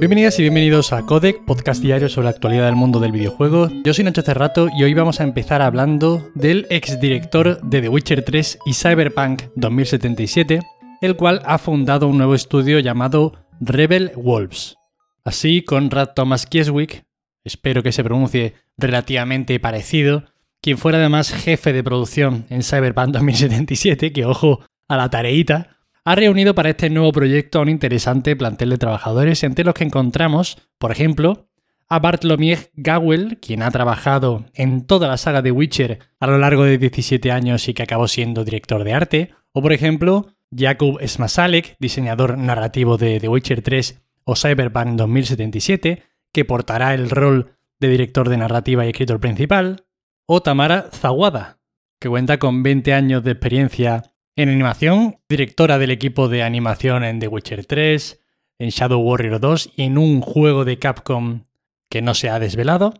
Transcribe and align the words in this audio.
Bienvenidas 0.00 0.38
y 0.38 0.42
bienvenidos 0.42 0.94
a 0.94 1.04
Codec, 1.04 1.44
podcast 1.44 1.82
diario 1.82 2.08
sobre 2.08 2.24
la 2.24 2.30
actualidad 2.30 2.64
del 2.64 2.74
mundo 2.74 3.00
del 3.00 3.12
videojuego. 3.12 3.68
Yo 3.84 3.92
soy 3.92 4.02
Nacho 4.02 4.22
Cerrato 4.22 4.68
y 4.74 4.82
hoy 4.82 4.94
vamos 4.94 5.20
a 5.20 5.24
empezar 5.24 5.60
hablando 5.60 6.26
del 6.34 6.66
exdirector 6.70 7.60
de 7.60 7.82
The 7.82 7.90
Witcher 7.90 8.24
3 8.24 8.60
y 8.64 8.72
Cyberpunk 8.72 9.42
2077, 9.56 10.62
el 11.02 11.16
cual 11.16 11.42
ha 11.44 11.58
fundado 11.58 12.08
un 12.08 12.16
nuevo 12.16 12.34
estudio 12.34 12.78
llamado 12.78 13.44
Rebel 13.60 14.12
Wolves. 14.16 14.76
Así, 15.22 15.60
Conrad 15.60 16.14
Thomas 16.16 16.46
Kieswick, 16.46 17.04
espero 17.44 17.82
que 17.82 17.92
se 17.92 18.02
pronuncie 18.02 18.54
relativamente 18.78 19.60
parecido, 19.60 20.24
quien 20.62 20.78
fuera 20.78 20.96
además 20.96 21.30
jefe 21.30 21.74
de 21.74 21.84
producción 21.84 22.46
en 22.48 22.62
Cyberpunk 22.62 23.08
2077, 23.08 24.14
que 24.14 24.24
ojo 24.24 24.64
a 24.88 24.96
la 24.96 25.10
tareita, 25.10 25.76
ha 26.04 26.14
reunido 26.14 26.54
para 26.54 26.70
este 26.70 26.90
nuevo 26.90 27.12
proyecto 27.12 27.58
a 27.58 27.62
un 27.62 27.68
interesante 27.68 28.36
plantel 28.36 28.70
de 28.70 28.78
trabajadores, 28.78 29.42
entre 29.42 29.64
los 29.64 29.74
que 29.74 29.84
encontramos, 29.84 30.58
por 30.78 30.92
ejemplo, 30.92 31.48
a 31.88 31.98
Bartlomiej 31.98 32.70
Gawel, 32.74 33.38
quien 33.40 33.62
ha 33.62 33.70
trabajado 33.70 34.44
en 34.54 34.86
toda 34.86 35.08
la 35.08 35.16
saga 35.16 35.42
de 35.42 35.50
Witcher 35.50 35.98
a 36.20 36.26
lo 36.28 36.38
largo 36.38 36.64
de 36.64 36.78
17 36.78 37.32
años 37.32 37.68
y 37.68 37.74
que 37.74 37.82
acabó 37.82 38.06
siendo 38.06 38.44
director 38.44 38.84
de 38.84 38.92
arte, 38.92 39.30
o 39.52 39.60
por 39.60 39.72
ejemplo, 39.72 40.28
Jakub 40.56 41.00
Smasalek, 41.04 41.76
diseñador 41.80 42.38
narrativo 42.38 42.96
de 42.96 43.18
The 43.18 43.28
Witcher 43.28 43.62
3 43.62 44.02
o 44.24 44.36
Cyberpunk 44.36 44.96
2077, 44.96 46.04
que 46.32 46.44
portará 46.44 46.94
el 46.94 47.10
rol 47.10 47.56
de 47.80 47.88
director 47.88 48.28
de 48.28 48.36
narrativa 48.36 48.86
y 48.86 48.90
escritor 48.90 49.18
principal, 49.20 49.84
o 50.26 50.42
Tamara 50.42 50.90
Zawada, 50.92 51.58
que 51.98 52.08
cuenta 52.08 52.38
con 52.38 52.62
20 52.62 52.94
años 52.94 53.24
de 53.24 53.32
experiencia 53.32 54.12
en 54.42 54.48
animación, 54.48 55.18
directora 55.28 55.78
del 55.78 55.90
equipo 55.90 56.28
de 56.28 56.42
animación 56.42 57.04
en 57.04 57.20
The 57.20 57.28
Witcher 57.28 57.66
3, 57.66 58.20
en 58.58 58.70
Shadow 58.70 59.00
Warrior 59.00 59.38
2 59.38 59.72
y 59.76 59.82
en 59.82 59.98
un 59.98 60.20
juego 60.20 60.64
de 60.64 60.78
Capcom 60.78 61.44
que 61.90 62.00
no 62.00 62.14
se 62.14 62.30
ha 62.30 62.38
desvelado. 62.38 62.94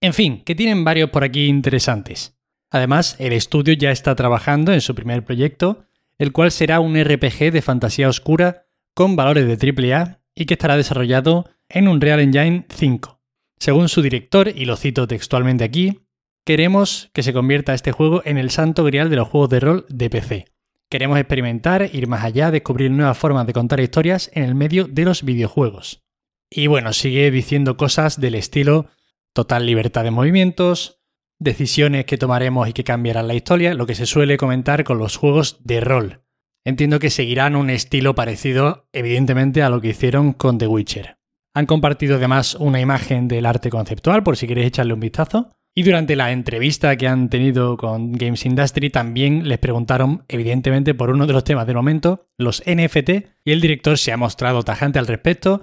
En 0.00 0.14
fin, 0.14 0.42
que 0.44 0.54
tienen 0.54 0.84
varios 0.84 1.10
por 1.10 1.24
aquí 1.24 1.46
interesantes. 1.46 2.38
Además, 2.70 3.16
el 3.18 3.32
estudio 3.32 3.74
ya 3.74 3.90
está 3.90 4.14
trabajando 4.14 4.72
en 4.72 4.80
su 4.80 4.94
primer 4.94 5.24
proyecto, 5.24 5.84
el 6.18 6.32
cual 6.32 6.50
será 6.50 6.80
un 6.80 7.02
RPG 7.02 7.52
de 7.52 7.62
fantasía 7.62 8.08
oscura 8.08 8.66
con 8.94 9.16
valores 9.16 9.46
de 9.46 9.92
AAA 9.94 10.20
y 10.34 10.46
que 10.46 10.54
estará 10.54 10.76
desarrollado 10.76 11.44
en 11.68 11.88
un 11.88 12.00
Real 12.00 12.20
Engine 12.20 12.66
5. 12.70 13.20
Según 13.58 13.88
su 13.88 14.02
director, 14.02 14.48
y 14.48 14.64
lo 14.64 14.76
cito 14.76 15.06
textualmente 15.06 15.64
aquí, 15.64 16.06
queremos 16.44 17.10
que 17.12 17.22
se 17.22 17.32
convierta 17.32 17.74
este 17.74 17.92
juego 17.92 18.22
en 18.24 18.38
el 18.38 18.50
santo 18.50 18.84
grial 18.84 19.10
de 19.10 19.16
los 19.16 19.28
juegos 19.28 19.50
de 19.50 19.60
rol 19.60 19.86
de 19.88 20.10
PC. 20.10 20.55
Queremos 20.88 21.18
experimentar, 21.18 21.90
ir 21.92 22.06
más 22.06 22.24
allá, 22.24 22.50
descubrir 22.50 22.90
nuevas 22.90 23.18
formas 23.18 23.46
de 23.46 23.52
contar 23.52 23.80
historias 23.80 24.30
en 24.34 24.44
el 24.44 24.54
medio 24.54 24.86
de 24.86 25.04
los 25.04 25.24
videojuegos. 25.24 26.04
Y 26.48 26.68
bueno, 26.68 26.92
sigue 26.92 27.30
diciendo 27.30 27.76
cosas 27.76 28.20
del 28.20 28.36
estilo 28.36 28.86
total 29.32 29.66
libertad 29.66 30.04
de 30.04 30.10
movimientos, 30.10 31.02
decisiones 31.38 32.06
que 32.06 32.16
tomaremos 32.16 32.68
y 32.68 32.72
que 32.72 32.84
cambiarán 32.84 33.28
la 33.28 33.34
historia, 33.34 33.74
lo 33.74 33.86
que 33.86 33.94
se 33.94 34.06
suele 34.06 34.38
comentar 34.38 34.84
con 34.84 34.98
los 34.98 35.16
juegos 35.16 35.58
de 35.64 35.80
rol. 35.80 36.22
Entiendo 36.64 36.98
que 36.98 37.10
seguirán 37.10 37.54
un 37.54 37.68
estilo 37.68 38.14
parecido, 38.14 38.88
evidentemente, 38.92 39.62
a 39.62 39.68
lo 39.68 39.80
que 39.80 39.88
hicieron 39.88 40.32
con 40.32 40.58
The 40.58 40.66
Witcher. 40.66 41.18
Han 41.54 41.66
compartido 41.66 42.16
además 42.16 42.54
una 42.54 42.80
imagen 42.80 43.28
del 43.28 43.46
arte 43.46 43.70
conceptual 43.70 44.22
por 44.22 44.36
si 44.36 44.46
queréis 44.46 44.68
echarle 44.68 44.94
un 44.94 45.00
vistazo. 45.00 45.55
Y 45.78 45.82
durante 45.82 46.16
la 46.16 46.32
entrevista 46.32 46.96
que 46.96 47.06
han 47.06 47.28
tenido 47.28 47.76
con 47.76 48.12
Games 48.12 48.46
Industry 48.46 48.88
también 48.88 49.46
les 49.46 49.58
preguntaron, 49.58 50.24
evidentemente, 50.26 50.94
por 50.94 51.10
uno 51.10 51.26
de 51.26 51.34
los 51.34 51.44
temas 51.44 51.66
del 51.66 51.76
momento, 51.76 52.28
los 52.38 52.62
NFT, 52.66 53.10
y 53.44 53.52
el 53.52 53.60
director 53.60 53.98
se 53.98 54.10
ha 54.10 54.16
mostrado 54.16 54.62
tajante 54.62 54.98
al 54.98 55.06
respecto, 55.06 55.60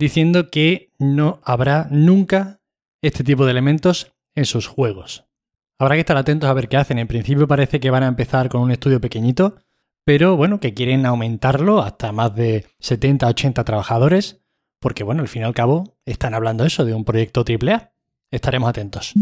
diciendo 0.00 0.50
que 0.50 0.90
no 0.98 1.40
habrá 1.44 1.86
nunca 1.92 2.60
este 3.02 3.22
tipo 3.22 3.44
de 3.44 3.52
elementos 3.52 4.12
en 4.34 4.46
sus 4.46 4.66
juegos. 4.66 5.26
Habrá 5.78 5.94
que 5.94 6.00
estar 6.00 6.16
atentos 6.16 6.50
a 6.50 6.54
ver 6.54 6.68
qué 6.68 6.76
hacen. 6.76 6.98
En 6.98 7.06
principio 7.06 7.46
parece 7.46 7.78
que 7.78 7.90
van 7.90 8.02
a 8.02 8.08
empezar 8.08 8.48
con 8.48 8.62
un 8.62 8.72
estudio 8.72 9.00
pequeñito, 9.00 9.58
pero 10.04 10.36
bueno, 10.36 10.58
que 10.58 10.74
quieren 10.74 11.06
aumentarlo 11.06 11.82
hasta 11.82 12.10
más 12.10 12.34
de 12.34 12.66
70-80 12.80 13.62
trabajadores, 13.64 14.42
porque 14.80 15.04
bueno, 15.04 15.22
al 15.22 15.28
fin 15.28 15.42
y 15.42 15.44
al 15.44 15.54
cabo 15.54 15.96
están 16.04 16.34
hablando 16.34 16.64
eso 16.64 16.84
de 16.84 16.94
un 16.94 17.04
proyecto 17.04 17.44
AAA. 17.46 17.92
Estaremos 18.32 18.68
atentos. 18.68 19.14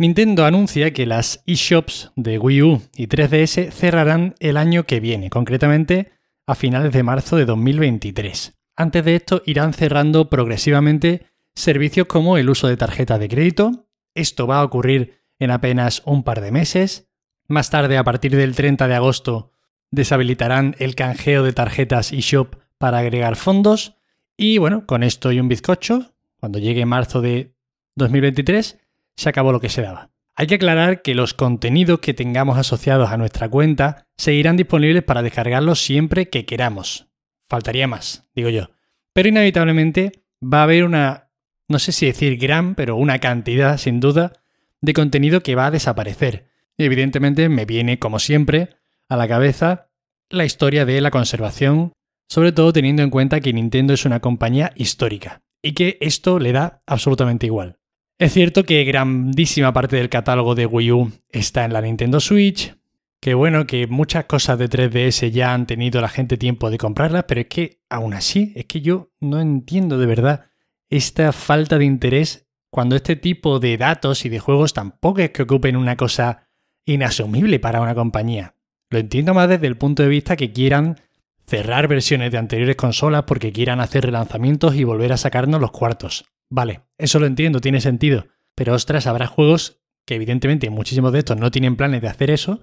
Nintendo 0.00 0.44
anuncia 0.44 0.92
que 0.92 1.06
las 1.06 1.42
eShops 1.46 2.12
de 2.14 2.38
Wii 2.38 2.62
U 2.62 2.82
y 2.94 3.08
3DS 3.08 3.72
cerrarán 3.72 4.36
el 4.38 4.56
año 4.56 4.84
que 4.84 5.00
viene, 5.00 5.28
concretamente 5.28 6.12
a 6.46 6.54
finales 6.54 6.92
de 6.92 7.02
marzo 7.02 7.34
de 7.34 7.44
2023. 7.44 8.56
Antes 8.76 9.04
de 9.04 9.16
esto 9.16 9.42
irán 9.44 9.72
cerrando 9.74 10.30
progresivamente 10.30 11.26
servicios 11.56 12.06
como 12.06 12.38
el 12.38 12.48
uso 12.48 12.68
de 12.68 12.76
tarjetas 12.76 13.18
de 13.18 13.28
crédito. 13.28 13.88
Esto 14.14 14.46
va 14.46 14.60
a 14.60 14.64
ocurrir 14.64 15.24
en 15.40 15.50
apenas 15.50 16.02
un 16.04 16.22
par 16.22 16.42
de 16.42 16.52
meses. 16.52 17.08
Más 17.48 17.70
tarde, 17.70 17.98
a 17.98 18.04
partir 18.04 18.36
del 18.36 18.54
30 18.54 18.86
de 18.86 18.94
agosto, 18.94 19.50
deshabilitarán 19.90 20.76
el 20.78 20.94
canjeo 20.94 21.42
de 21.42 21.52
tarjetas 21.52 22.12
eShop 22.12 22.54
para 22.78 22.98
agregar 22.98 23.34
fondos. 23.34 23.96
Y 24.36 24.58
bueno, 24.58 24.86
con 24.86 25.02
esto 25.02 25.32
y 25.32 25.40
un 25.40 25.48
bizcocho, 25.48 26.12
cuando 26.38 26.60
llegue 26.60 26.86
marzo 26.86 27.20
de 27.20 27.52
2023, 27.96 28.78
se 29.18 29.28
acabó 29.28 29.50
lo 29.50 29.60
que 29.60 29.68
se 29.68 29.82
daba. 29.82 30.10
Hay 30.36 30.46
que 30.46 30.54
aclarar 30.54 31.02
que 31.02 31.16
los 31.16 31.34
contenidos 31.34 31.98
que 31.98 32.14
tengamos 32.14 32.56
asociados 32.56 33.10
a 33.10 33.16
nuestra 33.16 33.48
cuenta 33.48 34.06
seguirán 34.16 34.56
disponibles 34.56 35.02
para 35.02 35.22
descargarlos 35.22 35.82
siempre 35.82 36.28
que 36.28 36.46
queramos. 36.46 37.08
Faltaría 37.48 37.88
más, 37.88 38.28
digo 38.36 38.48
yo. 38.48 38.70
Pero 39.12 39.28
inevitablemente 39.28 40.22
va 40.40 40.60
a 40.60 40.62
haber 40.62 40.84
una, 40.84 41.30
no 41.66 41.80
sé 41.80 41.90
si 41.90 42.06
decir 42.06 42.38
gran, 42.38 42.76
pero 42.76 42.94
una 42.94 43.18
cantidad, 43.18 43.76
sin 43.76 43.98
duda, 43.98 44.34
de 44.80 44.92
contenido 44.92 45.42
que 45.42 45.56
va 45.56 45.66
a 45.66 45.72
desaparecer. 45.72 46.46
Y 46.76 46.84
evidentemente 46.84 47.48
me 47.48 47.64
viene, 47.64 47.98
como 47.98 48.20
siempre, 48.20 48.76
a 49.08 49.16
la 49.16 49.26
cabeza 49.26 49.90
la 50.30 50.44
historia 50.44 50.84
de 50.84 51.00
la 51.00 51.10
conservación, 51.10 51.92
sobre 52.28 52.52
todo 52.52 52.72
teniendo 52.72 53.02
en 53.02 53.10
cuenta 53.10 53.40
que 53.40 53.52
Nintendo 53.52 53.94
es 53.94 54.04
una 54.04 54.20
compañía 54.20 54.72
histórica 54.76 55.42
y 55.60 55.72
que 55.72 55.98
esto 56.00 56.38
le 56.38 56.52
da 56.52 56.82
absolutamente 56.86 57.46
igual. 57.46 57.77
Es 58.18 58.32
cierto 58.32 58.64
que 58.64 58.82
grandísima 58.82 59.72
parte 59.72 59.94
del 59.94 60.08
catálogo 60.08 60.56
de 60.56 60.66
Wii 60.66 60.90
U 60.90 61.12
está 61.30 61.64
en 61.64 61.72
la 61.72 61.80
Nintendo 61.80 62.18
Switch, 62.18 62.74
que 63.20 63.34
bueno, 63.34 63.64
que 63.64 63.86
muchas 63.86 64.24
cosas 64.24 64.58
de 64.58 64.68
3DS 64.68 65.30
ya 65.30 65.54
han 65.54 65.66
tenido 65.66 66.00
la 66.00 66.08
gente 66.08 66.36
tiempo 66.36 66.68
de 66.68 66.78
comprarlas, 66.78 67.26
pero 67.28 67.42
es 67.42 67.46
que 67.46 67.80
aún 67.88 68.14
así, 68.14 68.52
es 68.56 68.64
que 68.64 68.80
yo 68.80 69.12
no 69.20 69.40
entiendo 69.40 69.98
de 69.98 70.06
verdad 70.06 70.46
esta 70.90 71.30
falta 71.30 71.78
de 71.78 71.84
interés 71.84 72.48
cuando 72.70 72.96
este 72.96 73.14
tipo 73.14 73.60
de 73.60 73.76
datos 73.76 74.24
y 74.24 74.28
de 74.28 74.40
juegos 74.40 74.74
tampoco 74.74 75.20
es 75.20 75.30
que 75.30 75.42
ocupen 75.42 75.76
una 75.76 75.96
cosa 75.96 76.48
inasumible 76.86 77.60
para 77.60 77.80
una 77.80 77.94
compañía. 77.94 78.56
Lo 78.90 78.98
entiendo 78.98 79.32
más 79.32 79.48
desde 79.48 79.68
el 79.68 79.76
punto 79.76 80.02
de 80.02 80.08
vista 80.08 80.34
que 80.34 80.50
quieran 80.50 81.00
cerrar 81.46 81.86
versiones 81.86 82.32
de 82.32 82.38
anteriores 82.38 82.74
consolas 82.74 83.22
porque 83.28 83.52
quieran 83.52 83.78
hacer 83.78 84.06
relanzamientos 84.06 84.74
y 84.74 84.82
volver 84.82 85.12
a 85.12 85.18
sacarnos 85.18 85.60
los 85.60 85.70
cuartos. 85.70 86.24
Vale, 86.50 86.82
eso 86.96 87.18
lo 87.18 87.26
entiendo, 87.26 87.60
tiene 87.60 87.80
sentido. 87.80 88.26
Pero 88.54 88.74
ostras, 88.74 89.06
habrá 89.06 89.26
juegos 89.26 89.80
que 90.04 90.14
evidentemente 90.14 90.70
muchísimos 90.70 91.12
de 91.12 91.20
estos 91.20 91.36
no 91.36 91.50
tienen 91.50 91.76
planes 91.76 92.00
de 92.00 92.08
hacer 92.08 92.30
eso 92.30 92.60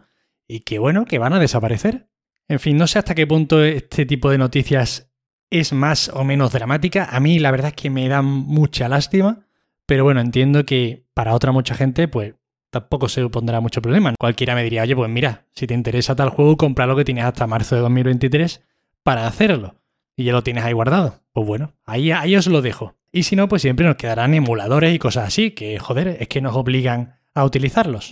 y 0.48 0.62
que 0.62 0.80
bueno, 0.80 1.06
que 1.06 1.20
van 1.20 1.34
a 1.34 1.40
desaparecer. 1.40 2.10
En 2.48 2.60
fin, 2.60 2.78
no 2.78 2.88
sé 2.88 3.00
hasta 3.00 3.16
qué 3.16 3.26
punto 3.26 3.64
este 3.64 4.06
tipo 4.06 4.30
de 4.30 4.38
noticias 4.38 5.12
es 5.50 5.74
más 5.74 6.10
o 6.10 6.24
menos 6.24 6.52
dramática. 6.52 7.06
A 7.12 7.20
mí 7.20 7.40
la 7.40 7.52
verdad 7.52 7.70
es 7.70 7.76
que 7.76 7.90
me 7.90 8.08
da 8.08 8.22
mucha 8.22 8.90
lástima, 8.90 9.46
pero 9.86 10.04
bueno, 10.04 10.22
entiendo 10.22 10.66
que 10.66 11.06
para 11.14 11.34
otra 11.34 11.52
mucha 11.52 11.76
gente 11.76 12.08
pues 12.08 12.34
tampoco 12.72 13.08
se 13.08 13.28
pondrá 13.30 13.62
mucho 13.62 13.82
problema. 13.82 14.14
Cualquiera 14.20 14.56
me 14.56 14.64
diría, 14.64 14.84
oye, 14.84 14.96
pues 14.96 15.10
mira, 15.10 15.46
si 15.54 15.68
te 15.68 15.74
interesa 15.74 16.16
tal 16.16 16.30
juego, 16.30 16.58
compra 16.58 16.88
lo 16.88 16.96
que 16.96 17.06
tienes 17.06 17.26
hasta 17.26 17.48
marzo 17.48 17.76
de 17.76 17.82
2023 17.82 18.62
para 19.04 19.28
hacerlo. 19.28 19.76
Y 20.18 20.24
ya 20.24 20.34
lo 20.34 20.44
tienes 20.44 20.64
ahí 20.64 20.74
guardado. 20.74 21.22
Pues 21.32 21.48
bueno, 21.48 21.74
ahí, 21.86 22.12
ahí 22.12 22.36
os 22.36 22.48
lo 22.48 22.62
dejo. 22.62 22.96
Y 23.16 23.24
si 23.24 23.38
no, 23.38 23.48
pues 23.48 23.62
siempre 23.62 23.86
nos 23.86 23.96
quedarán 23.96 24.34
emuladores 24.34 24.94
y 24.94 25.00
cosas 25.00 25.28
así, 25.28 25.52
que 25.52 25.80
joder, 25.80 26.18
es 26.20 26.28
que 26.28 26.42
nos 26.42 26.54
obligan 26.54 27.16
a 27.34 27.46
utilizarlos. 27.46 28.12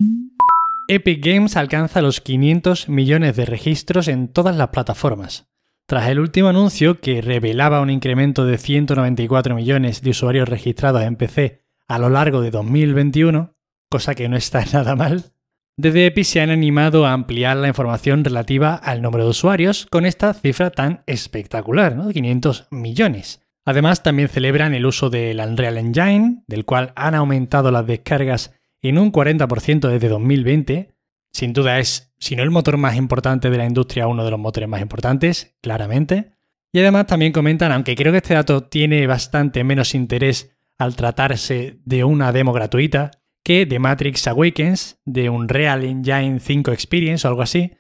Epic 0.87 1.25
Games 1.25 1.57
alcanza 1.57 2.01
los 2.01 2.21
500 2.21 2.87
millones 2.87 3.35
de 3.35 3.45
registros 3.45 4.07
en 4.07 4.29
todas 4.29 4.55
las 4.55 4.69
plataformas. 4.69 5.49
Tras 5.87 6.07
el 6.07 6.21
último 6.21 6.47
anuncio 6.47 7.01
que 7.01 7.21
revelaba 7.21 7.81
un 7.81 7.89
incremento 7.89 8.45
de 8.45 8.57
194 8.57 9.55
millones 9.55 10.01
de 10.03 10.11
usuarios 10.11 10.47
registrados 10.47 11.03
en 11.03 11.17
PC 11.17 11.65
a 11.85 11.99
lo 11.99 12.07
largo 12.07 12.39
de 12.39 12.51
2021, 12.51 13.57
cosa 13.89 14.15
que 14.15 14.29
no 14.29 14.37
está 14.37 14.63
nada 14.71 14.95
mal, 14.95 15.33
desde 15.75 16.05
Epic 16.05 16.23
se 16.23 16.39
han 16.39 16.49
animado 16.49 17.05
a 17.05 17.11
ampliar 17.11 17.57
la 17.57 17.67
información 17.67 18.23
relativa 18.23 18.75
al 18.75 19.01
número 19.01 19.25
de 19.25 19.31
usuarios 19.31 19.85
con 19.91 20.05
esta 20.05 20.33
cifra 20.33 20.69
tan 20.69 21.03
espectacular, 21.07 21.93
¿no? 21.93 22.09
500 22.09 22.67
millones. 22.71 23.42
Además, 23.65 24.03
también 24.03 24.27
celebran 24.27 24.73
el 24.73 24.85
uso 24.85 25.09
del 25.09 25.39
Unreal 25.39 25.77
Engine, 25.77 26.43
del 26.47 26.65
cual 26.65 26.91
han 26.95 27.15
aumentado 27.15 27.71
las 27.71 27.87
descargas 27.87 28.53
en 28.81 28.97
un 28.97 29.11
40% 29.11 29.87
desde 29.89 30.09
2020. 30.09 30.93
Sin 31.31 31.53
duda 31.53 31.79
es, 31.79 32.13
si 32.19 32.35
no 32.35 32.43
el 32.43 32.51
motor 32.51 32.77
más 32.77 32.95
importante 32.95 33.49
de 33.49 33.57
la 33.57 33.65
industria, 33.65 34.07
uno 34.07 34.25
de 34.25 34.31
los 34.31 34.39
motores 34.39 34.67
más 34.67 34.81
importantes, 34.81 35.55
claramente. 35.61 36.33
Y 36.73 36.79
además 36.79 37.07
también 37.07 37.31
comentan, 37.31 37.71
aunque 37.71 37.95
creo 37.95 38.11
que 38.11 38.17
este 38.17 38.33
dato 38.33 38.63
tiene 38.63 39.07
bastante 39.07 39.63
menos 39.63 39.95
interés 39.95 40.57
al 40.77 40.95
tratarse 40.95 41.79
de 41.85 42.03
una 42.03 42.31
demo 42.31 42.51
gratuita, 42.51 43.11
que 43.43 43.65
The 43.65 43.79
Matrix 43.79 44.27
Awakens, 44.27 44.99
de 45.05 45.29
un 45.29 45.47
Real 45.47 45.83
Engine 45.83 46.39
5 46.39 46.71
Experience 46.71 47.27
o 47.27 47.29
algo 47.29 47.41
así, 47.41 47.71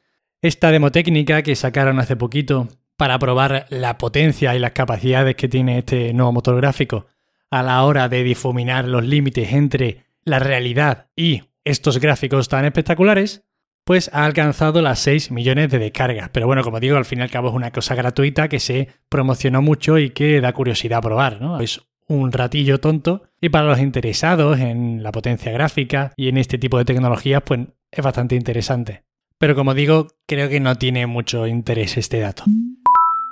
esta 0.41 0.71
demo 0.71 0.91
técnica 0.91 1.41
que 1.41 1.55
sacaron 1.55 1.99
hace 1.99 2.15
poquito 2.15 2.67
para 2.97 3.19
probar 3.19 3.65
la 3.69 3.97
potencia 3.97 4.55
y 4.55 4.59
las 4.59 4.71
capacidades 4.71 5.35
que 5.35 5.47
tiene 5.47 5.79
este 5.79 6.13
nuevo 6.13 6.31
motor 6.31 6.55
gráfico 6.57 7.07
a 7.49 7.63
la 7.63 7.83
hora 7.83 8.09
de 8.09 8.23
difuminar 8.23 8.85
los 8.85 9.05
límites 9.05 9.53
entre 9.53 10.05
la 10.23 10.39
realidad 10.39 11.07
y 11.15 11.43
estos 11.63 11.99
gráficos 11.99 12.49
tan 12.49 12.65
espectaculares, 12.65 13.43
pues 13.83 14.09
ha 14.13 14.25
alcanzado 14.25 14.81
las 14.81 14.99
6 14.99 15.31
millones 15.31 15.69
de 15.69 15.79
descargas. 15.79 16.29
Pero 16.29 16.47
bueno, 16.47 16.63
como 16.63 16.79
digo, 16.79 16.97
al 16.97 17.05
fin 17.05 17.19
y 17.19 17.21
al 17.23 17.31
cabo 17.31 17.49
es 17.49 17.55
una 17.55 17.71
cosa 17.71 17.95
gratuita 17.95 18.47
que 18.47 18.59
se 18.59 18.87
promocionó 19.09 19.61
mucho 19.61 19.97
y 19.97 20.11
que 20.11 20.41
da 20.41 20.53
curiosidad 20.53 21.01
probar, 21.01 21.41
¿no? 21.41 21.59
Es 21.59 21.81
un 22.07 22.31
ratillo 22.31 22.79
tonto 22.79 23.23
y 23.39 23.49
para 23.49 23.67
los 23.67 23.79
interesados 23.79 24.59
en 24.59 25.03
la 25.03 25.11
potencia 25.11 25.51
gráfica 25.51 26.13
y 26.15 26.29
en 26.29 26.37
este 26.37 26.57
tipo 26.57 26.77
de 26.77 26.85
tecnologías, 26.85 27.43
pues 27.45 27.61
es 27.91 28.03
bastante 28.03 28.35
interesante. 28.35 29.03
Pero 29.37 29.55
como 29.55 29.73
digo, 29.73 30.07
creo 30.25 30.49
que 30.49 30.59
no 30.59 30.75
tiene 30.77 31.05
mucho 31.05 31.47
interés 31.47 31.97
este 31.97 32.19
dato. 32.19 32.45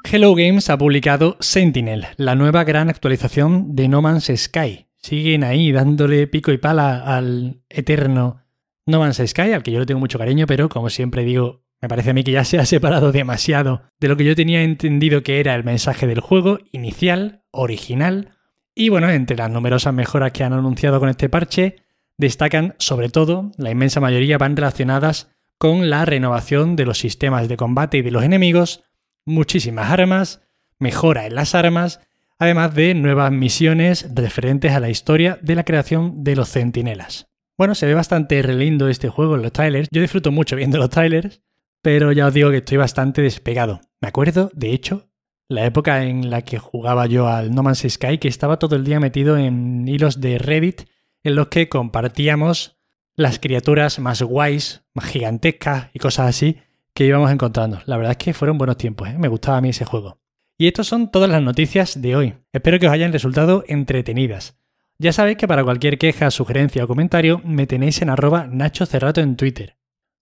Hello 0.04 0.36
Games 0.36 0.70
ha 0.70 0.78
publicado 0.78 1.38
Sentinel, 1.40 2.08
la 2.18 2.36
nueva 2.36 2.64
gran 2.64 2.90
actualización 2.90 3.76
de 3.76 3.88
No 3.88 4.02
Man's 4.02 4.32
Sky. 4.36 4.88
Siguen 4.98 5.44
ahí 5.44 5.72
dándole 5.72 6.28
pico 6.28 6.52
y 6.52 6.58
pala 6.58 7.00
al 7.00 7.62
eterno 7.70 8.42
No 8.86 9.00
Man's 9.00 9.22
Sky, 9.26 9.54
al 9.54 9.64
que 9.64 9.72
yo 9.72 9.80
le 9.80 9.86
tengo 9.86 10.00
mucho 10.00 10.20
cariño, 10.20 10.48
pero 10.48 10.68
como 10.70 10.90
siempre 10.90 11.24
digo, 11.24 11.64
me 11.82 11.88
parece 11.88 12.10
a 12.10 12.14
mí 12.14 12.24
que 12.24 12.32
ya 12.32 12.44
se 12.44 12.60
ha 12.60 12.66
separado 12.66 13.12
demasiado 13.12 13.84
de 14.00 14.08
lo 14.10 14.18
que 14.18 14.26
yo 14.26 14.36
tenía 14.36 14.64
entendido 14.64 15.24
que 15.24 15.40
era 15.40 15.56
el 15.56 15.64
mensaje 15.64 16.08
del 16.08 16.20
juego 16.20 16.60
inicial, 16.72 17.44
original. 17.52 18.38
Y 18.76 18.90
bueno, 18.90 19.10
entre 19.10 19.38
las 19.38 19.50
numerosas 19.50 19.94
mejoras 19.94 20.32
que 20.32 20.44
han 20.44 20.54
anunciado 20.54 21.00
con 21.00 21.10
este 21.10 21.30
parche, 21.30 21.78
destacan 22.18 22.76
sobre 22.80 23.10
todo, 23.10 23.52
la 23.58 23.72
inmensa 23.72 24.00
mayoría 24.00 24.38
van 24.38 24.58
relacionadas 24.58 25.32
con 25.58 25.90
la 25.90 26.06
renovación 26.06 26.76
de 26.76 26.86
los 26.86 26.98
sistemas 26.98 27.48
de 27.48 27.56
combate 27.56 28.00
y 28.00 28.02
de 28.02 28.12
los 28.12 28.24
enemigos, 28.24 28.84
muchísimas 29.26 29.92
armas, 29.92 30.42
mejora 30.80 31.26
en 31.26 31.36
las 31.36 31.56
armas, 31.56 32.00
además 32.40 32.74
de 32.74 32.94
nuevas 32.96 33.32
misiones 33.32 34.08
referentes 34.16 34.72
a 34.72 34.80
la 34.80 34.90
historia 34.90 35.38
de 35.42 35.56
la 35.56 35.64
creación 35.64 36.24
de 36.24 36.36
los 36.36 36.50
centinelas. 36.50 37.28
Bueno, 37.58 37.76
se 37.76 37.86
ve 37.86 37.94
bastante 37.94 38.42
relindo 38.42 38.88
este 38.88 39.10
juego 39.10 39.36
en 39.36 39.44
los 39.44 39.52
trailers. 39.52 39.88
Yo 39.92 40.02
disfruto 40.02 40.32
mucho 40.32 40.56
viendo 40.56 40.80
los 40.80 40.90
trailers, 40.90 41.44
pero 41.84 42.12
ya 42.12 42.28
os 42.28 42.34
digo 42.34 42.50
que 42.50 42.58
estoy 42.58 42.78
bastante 42.78 43.22
despegado. 43.22 43.82
Me 44.02 44.08
acuerdo, 44.08 44.50
de 44.56 44.74
hecho, 44.74 45.12
la 45.48 45.66
época 45.66 46.04
en 46.06 46.30
la 46.30 46.42
que 46.42 46.58
jugaba 46.58 47.06
yo 47.06 47.28
al 47.28 47.54
No 47.54 47.62
Man's 47.62 47.86
Sky, 47.88 48.18
que 48.18 48.28
estaba 48.28 48.58
todo 48.58 48.76
el 48.76 48.84
día 48.84 49.00
metido 49.00 49.38
en 49.38 49.88
hilos 49.88 50.20
de 50.20 50.40
Reddit 50.40 50.84
en 51.24 51.36
los 51.36 51.50
que 51.50 51.70
compartíamos 51.70 52.80
las 53.16 53.38
criaturas 53.38 54.00
más 54.00 54.24
guays, 54.24 54.84
más 54.94 55.06
gigantescas 55.06 55.90
y 55.94 56.00
cosas 56.00 56.30
así 56.30 56.58
que 56.94 57.06
íbamos 57.06 57.32
encontrando. 57.32 57.82
La 57.86 57.98
verdad 57.98 58.12
es 58.12 58.18
que 58.18 58.34
fueron 58.34 58.58
buenos 58.58 58.78
tiempos, 58.78 59.10
¿eh? 59.10 59.18
me 59.18 59.28
gustaba 59.28 59.58
a 59.58 59.62
mí 59.62 59.70
ese 59.70 59.86
juego. 59.86 60.20
Y 60.58 60.68
estas 60.68 60.88
son 60.88 61.10
todas 61.10 61.30
las 61.30 61.42
noticias 61.42 62.02
de 62.02 62.16
hoy. 62.16 62.36
Espero 62.54 62.80
que 62.80 62.88
os 62.88 62.94
hayan 62.94 63.12
resultado 63.12 63.64
entretenidas. 63.68 64.60
Ya 65.00 65.12
sabéis 65.12 65.38
que 65.38 65.48
para 65.48 65.64
cualquier 65.64 65.98
queja, 65.98 66.30
sugerencia 66.30 66.84
o 66.84 66.88
comentario 66.88 67.42
me 67.44 67.66
tenéis 67.66 68.02
en 68.04 68.12
arroba 68.12 68.46
Nacho 68.46 68.86
Cerrato 68.86 69.22
en 69.22 69.36
Twitter. 69.36 69.78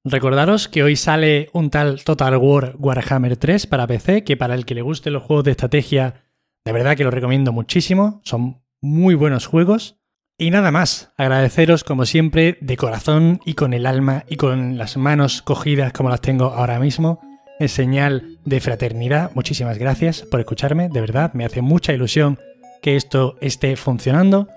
Recordaros 0.05 0.69
que 0.69 0.81
hoy 0.81 0.95
sale 0.95 1.49
un 1.51 1.69
tal 1.69 2.03
Total 2.05 2.37
War 2.37 2.75
Warhammer 2.79 3.35
3 3.35 3.67
para 3.67 3.85
PC, 3.85 4.23
que 4.23 4.37
para 4.37 4.55
el 4.55 4.65
que 4.65 4.75
le 4.75 4.81
guste 4.81 5.11
los 5.11 5.23
juegos 5.23 5.43
de 5.43 5.51
estrategia, 5.51 6.23
de 6.63 6.71
verdad 6.71 6.95
que 6.95 7.03
lo 7.03 7.11
recomiendo 7.11 7.51
muchísimo. 7.51 8.21
Son 8.23 8.63
muy 8.79 9.15
buenos 9.15 9.45
juegos. 9.45 9.98
Y 10.41 10.51
nada 10.51 10.71
más, 10.71 11.11
agradeceros 11.17 11.83
como 11.83 12.05
siempre 12.05 12.57
de 12.61 12.77
corazón 12.77 13.41
y 13.43 13.55
con 13.55 13.73
el 13.73 13.85
alma 13.85 14.23
y 14.29 14.37
con 14.37 14.77
las 14.77 14.95
manos 14.95 15.41
cogidas 15.41 15.91
como 15.91 16.09
las 16.09 16.21
tengo 16.21 16.45
ahora 16.45 16.79
mismo, 16.79 17.19
en 17.59 17.67
señal 17.67 18.37
de 18.45 18.61
fraternidad. 18.61 19.31
Muchísimas 19.35 19.77
gracias 19.77 20.21
por 20.21 20.39
escucharme, 20.39 20.87
de 20.87 21.01
verdad, 21.01 21.33
me 21.33 21.43
hace 21.43 21.61
mucha 21.61 21.91
ilusión 21.91 22.39
que 22.81 22.95
esto 22.95 23.35
esté 23.41 23.75
funcionando. 23.75 24.47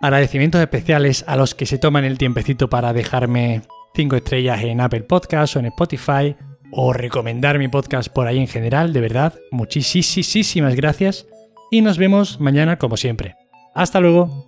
Agradecimientos 0.00 0.60
especiales 0.60 1.24
a 1.26 1.34
los 1.34 1.56
que 1.56 1.66
se 1.66 1.78
toman 1.78 2.04
el 2.04 2.18
tiempecito 2.18 2.70
para 2.70 2.92
dejarme 2.92 3.62
5 3.96 4.14
estrellas 4.14 4.62
en 4.62 4.80
Apple 4.80 5.02
Podcasts 5.02 5.56
o 5.56 5.58
en 5.58 5.66
Spotify 5.66 6.36
o 6.70 6.92
recomendar 6.92 7.58
mi 7.58 7.66
podcast 7.66 8.12
por 8.12 8.28
ahí 8.28 8.38
en 8.38 8.46
general, 8.46 8.92
de 8.92 9.00
verdad, 9.00 9.34
muchísimas 9.50 10.76
gracias 10.76 11.26
y 11.72 11.80
nos 11.80 11.98
vemos 11.98 12.38
mañana 12.38 12.78
como 12.78 12.96
siempre. 12.96 13.34
Hasta 13.74 13.98
luego. 13.98 14.46